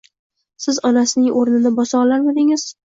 [0.65, 2.71] Siz onasining oʻrini bosa olarmidingiz